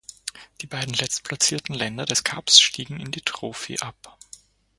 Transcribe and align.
Die 0.61 0.65
beiden 0.65 0.95
letztplatzierten 0.95 1.75
Länder 1.75 2.05
des 2.07 2.23
Cups 2.23 2.59
stiegen 2.59 2.99
in 2.99 3.11
die 3.11 3.21
Trophy 3.21 3.77
ab. 3.81 4.17